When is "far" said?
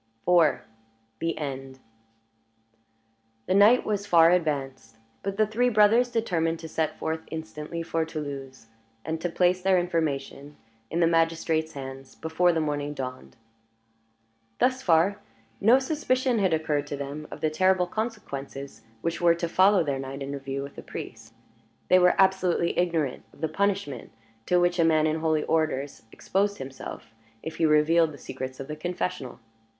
4.07-4.31, 14.81-15.19